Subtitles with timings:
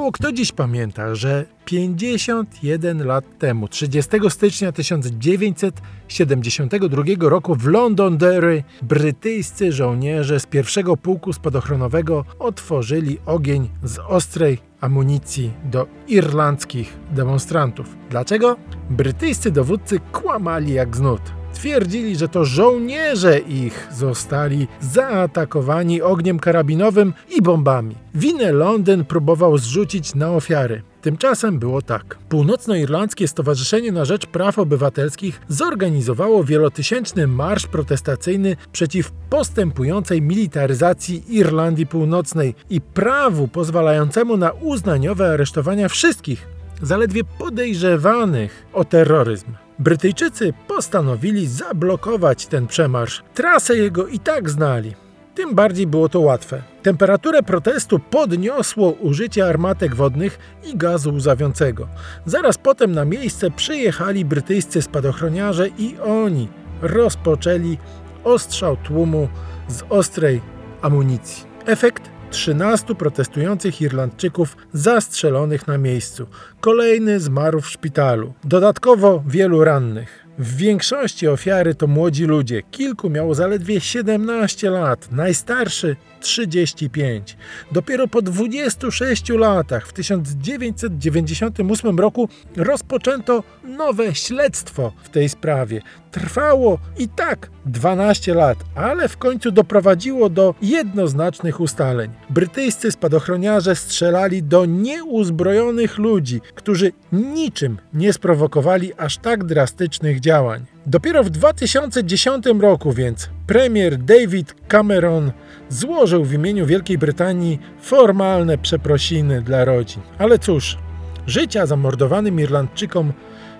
[0.00, 9.72] Mało kto dziś pamięta, że 51 lat temu, 30 stycznia 1972 roku w Londonderry brytyjscy
[9.72, 17.96] żołnierze z pierwszego pułku spadochronowego otworzyli ogień z ostrej amunicji do irlandzkich demonstrantów.
[18.10, 18.56] Dlaczego?
[18.90, 21.39] Brytyjscy dowódcy kłamali jak znud.
[21.60, 27.94] Twierdzili, że to żołnierze ich zostali zaatakowani ogniem karabinowym i bombami.
[28.14, 30.82] Winę Londyn próbował zrzucić na ofiary.
[31.02, 32.18] Tymczasem było tak.
[32.28, 42.54] Północnoirlandzkie Stowarzyszenie na Rzecz Praw Obywatelskich zorganizowało wielotysięczny marsz protestacyjny przeciw postępującej militaryzacji Irlandii Północnej
[42.70, 46.46] i prawu pozwalającemu na uznaniowe aresztowania wszystkich,
[46.82, 49.69] zaledwie podejrzewanych o terroryzm.
[49.80, 53.22] Brytyjczycy postanowili zablokować ten przemarsz.
[53.34, 54.94] Trasę jego i tak znali.
[55.34, 56.62] Tym bardziej było to łatwe.
[56.82, 61.88] Temperaturę protestu podniosło użycie armatek wodnych i gazu łzawiącego.
[62.26, 66.48] Zaraz potem na miejsce przyjechali brytyjscy spadochroniarze i oni
[66.82, 67.78] rozpoczęli
[68.24, 69.28] ostrzał tłumu
[69.68, 70.40] z ostrej
[70.82, 71.44] amunicji.
[71.66, 76.26] Efekt 13 protestujących Irlandczyków zastrzelonych na miejscu.
[76.60, 78.32] Kolejny zmarł w szpitalu.
[78.44, 80.19] Dodatkowo wielu rannych.
[80.40, 82.62] W większości ofiary to młodzi ludzie.
[82.70, 87.36] Kilku miało zaledwie 17 lat, najstarszy 35.
[87.72, 95.82] Dopiero po 26 latach, w 1998 roku, rozpoczęto nowe śledztwo w tej sprawie.
[96.10, 102.10] Trwało i tak 12 lat, ale w końcu doprowadziło do jednoznacznych ustaleń.
[102.30, 110.66] Brytyjscy spadochroniarze strzelali do nieuzbrojonych ludzi, którzy niczym nie sprowokowali aż tak drastycznych działań.
[110.86, 115.32] Dopiero w 2010 roku więc premier David Cameron
[115.68, 120.02] złożył w imieniu Wielkiej Brytanii formalne przeprosiny dla rodzin.
[120.18, 120.78] Ale cóż,
[121.26, 123.12] życia zamordowanym Irlandczykom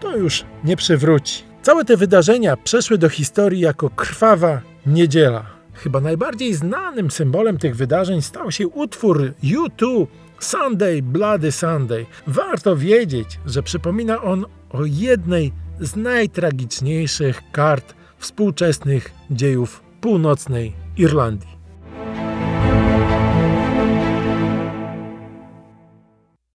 [0.00, 1.42] to już nie przywróci.
[1.62, 5.46] Całe te wydarzenia przeszły do historii jako krwawa niedziela.
[5.74, 10.06] Chyba najbardziej znanym symbolem tych wydarzeń stał się utwór U2
[10.38, 12.06] Sunday Bloody Sunday.
[12.26, 21.51] Warto wiedzieć, że przypomina on o jednej z najtragiczniejszych kart współczesnych dziejów północnej Irlandii.